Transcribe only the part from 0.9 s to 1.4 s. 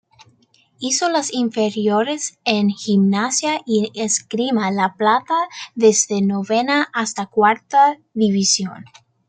las